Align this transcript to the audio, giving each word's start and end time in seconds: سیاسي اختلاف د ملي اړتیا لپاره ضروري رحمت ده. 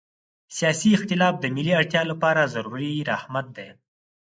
سیاسي 0.57 0.89
اختلاف 0.97 1.33
د 1.39 1.45
ملي 1.55 1.73
اړتیا 1.79 2.01
لپاره 2.11 2.51
ضروري 2.55 2.91
رحمت 3.11 3.47
ده. 3.57 3.67